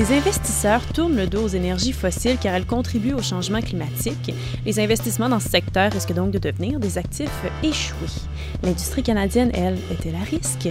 [0.00, 4.32] Des investisseurs tournent le dos aux énergies fossiles car elles contribuent au changement climatique.
[4.64, 8.08] Les investissements dans ce secteur risquent donc de devenir des actifs échoués.
[8.62, 10.70] L'industrie canadienne, elle, est-elle à risque?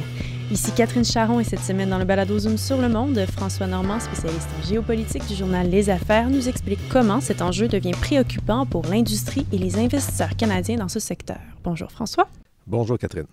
[0.49, 3.99] Ici Catherine Charon et cette semaine dans le balado Zoom sur le monde, François Normand,
[3.99, 8.83] spécialiste en géopolitique du journal Les Affaires, nous explique comment cet enjeu devient préoccupant pour
[8.87, 11.37] l'industrie et les investisseurs canadiens dans ce secteur.
[11.63, 12.27] Bonjour François.
[12.65, 13.27] Bonjour Catherine.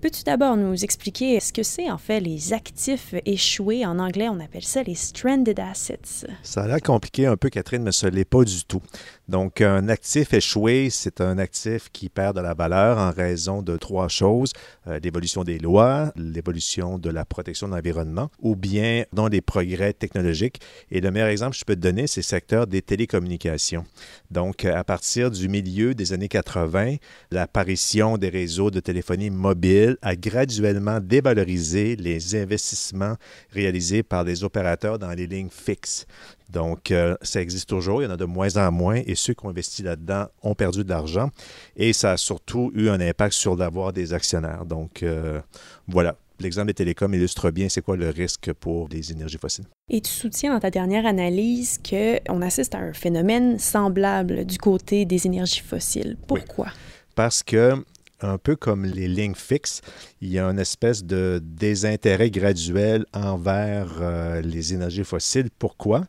[0.00, 3.84] Peux-tu d'abord nous expliquer ce que c'est en fait les actifs échoués?
[3.84, 6.26] En anglais, on appelle ça les stranded assets.
[6.42, 8.80] Ça a l'air compliqué un peu, Catherine, mais ce n'est pas du tout.
[9.28, 13.76] Donc, un actif échoué, c'est un actif qui perd de la valeur en raison de
[13.76, 14.52] trois choses.
[14.86, 19.92] Euh, l'évolution des lois, l'évolution de la protection de l'environnement ou bien dans les progrès
[19.92, 20.60] technologiques.
[20.90, 23.84] Et le meilleur exemple que je peux te donner, c'est le secteur des télécommunications.
[24.30, 26.96] Donc, à partir du milieu des années 80,
[27.30, 33.16] l'apparition des réseaux de téléphonie mobile a graduellement dévalorisé les investissements
[33.52, 36.06] réalisés par les opérateurs dans les lignes fixes.
[36.50, 39.34] Donc, euh, ça existe toujours, il y en a de moins en moins, et ceux
[39.34, 41.30] qui ont investi là-dedans ont perdu de l'argent,
[41.76, 44.64] et ça a surtout eu un impact sur l'avoir des actionnaires.
[44.64, 45.40] Donc, euh,
[45.86, 46.16] voilà.
[46.40, 49.66] L'exemple des télécoms illustre bien c'est quoi le risque pour les énergies fossiles.
[49.90, 55.04] Et tu soutiens dans ta dernière analyse qu'on assiste à un phénomène semblable du côté
[55.04, 56.16] des énergies fossiles.
[56.26, 56.68] Pourquoi?
[57.14, 57.74] Parce que
[58.24, 59.80] un peu comme les lignes fixes,
[60.20, 65.50] il y a une espèce de désintérêt graduel envers euh, les énergies fossiles.
[65.58, 66.06] Pourquoi?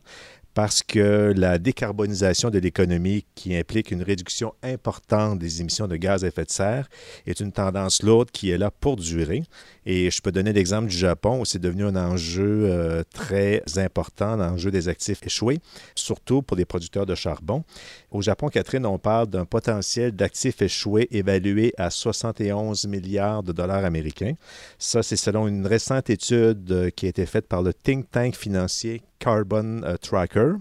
[0.54, 6.24] Parce que la décarbonisation de l'économie, qui implique une réduction importante des émissions de gaz
[6.24, 6.88] à effet de serre,
[7.26, 9.42] est une tendance lourde qui est là pour durer.
[9.84, 14.36] Et je peux donner l'exemple du Japon où c'est devenu un enjeu euh, très important,
[14.36, 15.58] l'enjeu des actifs échoués,
[15.94, 17.64] surtout pour les producteurs de charbon.
[18.10, 23.84] Au Japon, Catherine, on parle d'un potentiel d'actifs échoués évalué à 71 milliards de dollars
[23.84, 24.34] américains.
[24.78, 28.36] Ça, c'est selon une récente étude euh, qui a été faite par le think tank
[28.36, 30.54] financier Carbon euh, Tracker,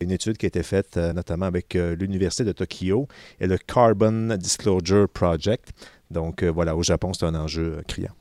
[0.00, 3.08] une étude qui a été faite notamment avec l'Université de Tokyo
[3.40, 5.72] et le Carbon Disclosure Project.
[6.10, 8.12] Donc voilà, au Japon, c'est un enjeu criant.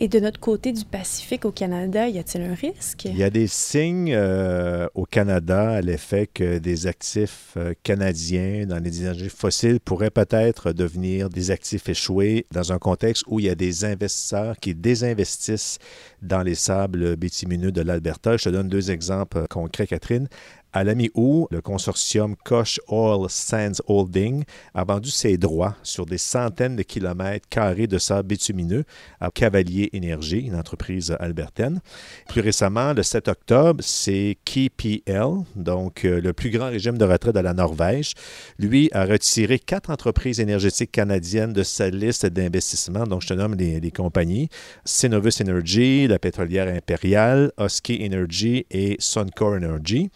[0.00, 3.06] Et de notre côté du Pacifique au Canada, y a-t-il un risque?
[3.06, 8.64] Il y a des signes euh, au Canada à l'effet que des actifs euh, canadiens
[8.64, 13.46] dans les énergies fossiles pourraient peut-être devenir des actifs échoués dans un contexte où il
[13.46, 15.80] y a des investisseurs qui désinvestissent
[16.22, 18.36] dans les sables bitumineux de l'Alberta.
[18.36, 20.28] Je te donne deux exemples concrets, Catherine.
[20.74, 26.18] À la mi-août, le consortium Koch Oil Sands Holding a vendu ses droits sur des
[26.18, 28.84] centaines de kilomètres carrés de sable bitumineux
[29.18, 31.80] à Cavalier Énergie, une entreprise albertaine.
[32.28, 37.34] Plus récemment, le 7 octobre, c'est KPL, donc euh, le plus grand régime de retraite
[37.34, 38.12] de la Norvège.
[38.58, 43.04] Lui a retiré quatre entreprises énergétiques canadiennes de sa liste d'investissement.
[43.04, 44.50] Donc, je te nomme les, compagnies
[44.84, 50.10] Cenovus Energy, la pétrolière impériale, Husky Energy et Suncor Energy.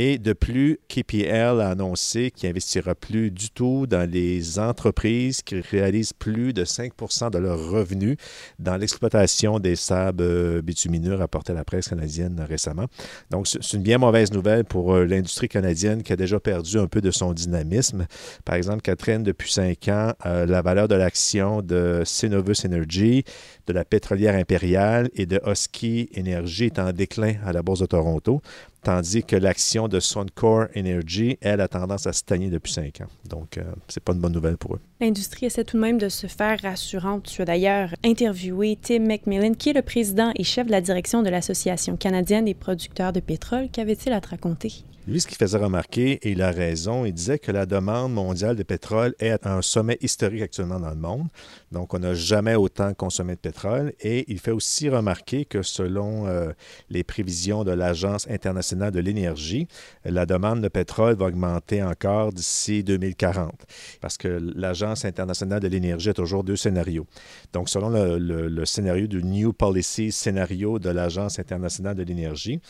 [0.00, 6.12] De plus, KPL a annoncé qu'il n'investira plus du tout dans les entreprises qui réalisent
[6.12, 8.16] plus de 5% de leurs revenus
[8.58, 12.86] dans l'exploitation des sables euh, bitumineux, rapporté à la presse canadienne récemment.
[13.30, 16.86] Donc, c'est une bien mauvaise nouvelle pour euh, l'industrie canadienne qui a déjà perdu un
[16.86, 18.06] peu de son dynamisme.
[18.44, 23.24] Par exemple, Catherine, depuis cinq ans, euh, la valeur de l'action de Cenovus Energy,
[23.66, 27.86] de la pétrolière impériale et de Husky Energy est en déclin à la Bourse de
[27.86, 28.40] Toronto
[28.82, 33.08] tandis que l'action de Suncor Energy, elle, a tendance à stagner depuis cinq ans.
[33.28, 34.80] Donc, euh, c'est pas une bonne nouvelle pour eux.
[35.00, 37.24] L'industrie essaie tout de même de se faire rassurante.
[37.24, 41.22] Tu as d'ailleurs interviewé Tim McMillan, qui est le président et chef de la direction
[41.22, 43.68] de l'Association canadienne des producteurs de pétrole.
[43.72, 44.84] Qu'avait-il à te raconter?
[45.10, 48.54] Lui, ce qu'il faisait remarquer, et il a raison, il disait que la demande mondiale
[48.54, 51.26] de pétrole est à un sommet historique actuellement dans le monde.
[51.72, 53.92] Donc, on n'a jamais autant consommé de pétrole.
[53.98, 56.52] Et il fait aussi remarquer que selon euh,
[56.90, 59.66] les prévisions de l'Agence internationale de l'énergie,
[60.04, 63.66] la demande de pétrole va augmenter encore d'ici 2040.
[64.00, 67.08] Parce que l'Agence internationale de l'énergie a toujours deux scénarios.
[67.52, 72.60] Donc, selon le, le scénario du New Policy scénario de l'Agence internationale de l'énergie,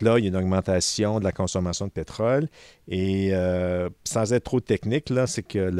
[0.00, 2.48] Là, il y a une augmentation de la consommation pétrole.
[2.88, 5.70] Et euh, sans être trop technique, c'est que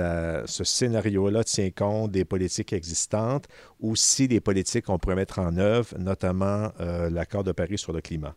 [0.47, 3.47] ce scénario-là tient compte des politiques existantes
[3.81, 7.93] ou si des politiques qu'on pourrait mettre en œuvre, notamment euh, l'accord de Paris sur
[7.93, 8.35] le climat.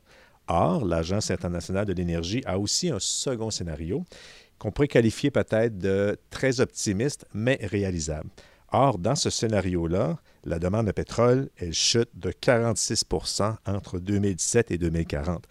[0.48, 4.04] Or, l'Agence internationale de l'énergie a aussi un second scénario
[4.60, 8.30] qu'on pourrait qualifier peut-être de très optimiste, mais réalisable.
[8.76, 14.80] Or, dans ce scénario-là, la demande de pétrole, elle chute de 46% entre 2017 et
[14.80, 15.46] 2040.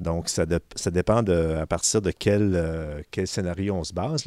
[0.00, 0.44] Donc, ça,
[0.90, 4.24] dépend à partir de quel, euh, quel scénario on se base.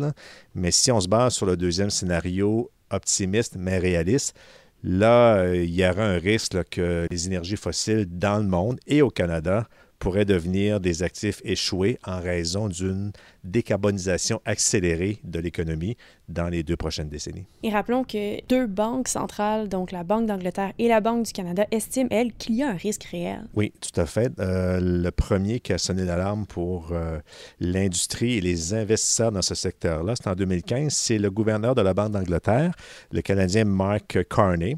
[0.55, 4.33] Mais si on se base sur le deuxième scénario optimiste mais réaliste,
[4.81, 9.01] là, euh, il y aura un risque que les énergies fossiles dans le monde et
[9.01, 9.67] au Canada
[9.99, 13.11] pourraient devenir des actifs échoués en raison d'une
[13.47, 15.97] décarbonisation accélérée de l'économie
[16.29, 17.45] dans les deux prochaines décennies.
[17.63, 21.65] Et rappelons que deux banques centrales, donc la Banque d'Angleterre et la Banque du Canada,
[21.71, 23.47] estiment, elles, qu'il y a un risque réel.
[23.55, 24.31] Oui, tout à fait.
[24.39, 27.19] Euh, le premier qui a sonné l'alarme pour euh,
[27.59, 31.93] l'industrie et les investisseurs dans ce secteur-là, c'est en 2015, c'est le gouverneur de la
[31.93, 32.73] Banque d'Angleterre,
[33.11, 34.77] le Canadien Mark Carney.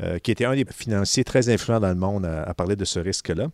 [0.00, 3.00] Euh, qui était un des financiers très influents dans le monde à, parler de ce
[3.00, 3.48] risque-là.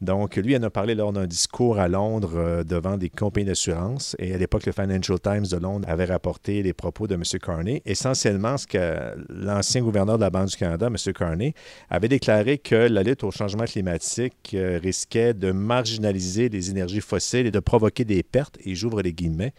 [0.00, 4.09] Donc, lui en a parlé lors d'un discours à Londres devant des compagnies d'assurance.
[4.18, 7.22] Et à l'époque, le Financial Times de Londres avait rapporté les propos de M.
[7.40, 7.82] Carney.
[7.84, 11.12] Essentiellement, ce que l'ancien gouverneur de la Banque du Canada, M.
[11.12, 11.54] Carney,
[11.88, 17.46] avait déclaré que la lutte au changement climatique euh, risquait de marginaliser les énergies fossiles
[17.46, 19.52] et de provoquer des pertes, et j'ouvre les guillemets,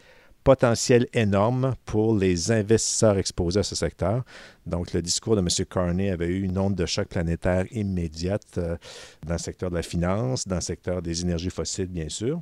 [0.44, 4.24] potentiel énorme pour les investisseurs exposés à ce secteur.
[4.66, 5.48] Donc, le discours de M.
[5.70, 8.78] Carney avait eu une onde de choc planétaire immédiate euh,
[9.26, 12.40] dans le secteur de la finance, dans le secteur des énergies fossiles, bien sûr.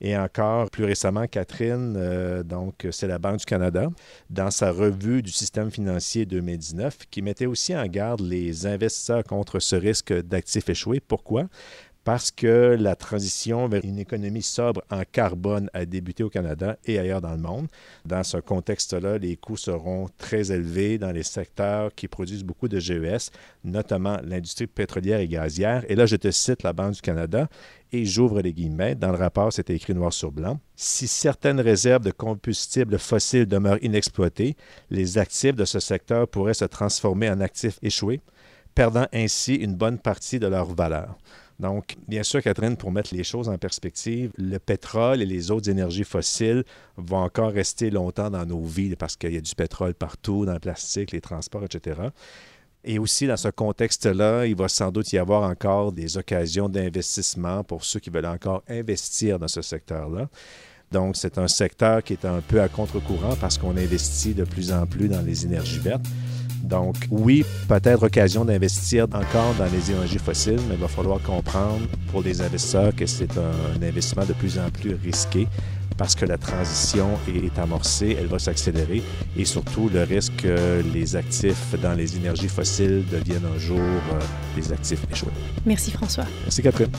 [0.00, 3.88] Et encore plus récemment, Catherine, euh, donc c'est la Banque du Canada,
[4.30, 9.60] dans sa revue du système financier 2019, qui mettait aussi en garde les investisseurs contre
[9.60, 11.00] ce risque d'actifs échoués.
[11.00, 11.44] Pourquoi?
[12.04, 16.98] Parce que la transition vers une économie sobre en carbone a débuté au Canada et
[16.98, 17.68] ailleurs dans le monde.
[18.06, 22.80] Dans ce contexte-là, les coûts seront très élevés dans les secteurs qui produisent beaucoup de
[22.80, 23.30] GES,
[23.64, 25.84] notamment l'industrie pétrolière et gazière.
[25.88, 27.48] Et là, je te cite la Banque du Canada
[27.92, 28.94] et j'ouvre les guillemets.
[28.94, 30.58] Dans le rapport, c'était écrit noir sur blanc.
[30.76, 34.56] Si certaines réserves de combustibles fossiles demeurent inexploitées,
[34.90, 38.20] les actifs de ce secteur pourraient se transformer en actifs échoués,
[38.74, 41.18] perdant ainsi une bonne partie de leur valeur.
[41.60, 45.68] Donc, bien sûr, Catherine, pour mettre les choses en perspective, le pétrole et les autres
[45.68, 46.64] énergies fossiles
[46.96, 50.54] vont encore rester longtemps dans nos vies parce qu'il y a du pétrole partout, dans
[50.54, 52.00] le plastique, les transports, etc.
[52.82, 57.62] Et aussi, dans ce contexte-là, il va sans doute y avoir encore des occasions d'investissement
[57.62, 60.30] pour ceux qui veulent encore investir dans ce secteur-là.
[60.92, 64.72] Donc, c'est un secteur qui est un peu à contre-courant parce qu'on investit de plus
[64.72, 66.04] en plus dans les énergies vertes.
[66.64, 71.86] Donc, oui, peut-être occasion d'investir encore dans les énergies fossiles, mais il va falloir comprendre
[72.10, 75.46] pour les investisseurs que c'est un investissement de plus en plus risqué
[75.96, 79.02] parce que la transition est amorcée, elle va s'accélérer
[79.36, 84.20] et surtout le risque que les actifs dans les énergies fossiles deviennent un jour euh,
[84.56, 85.28] des actifs échoués.
[85.66, 86.24] Merci François.
[86.44, 86.90] Merci Catherine.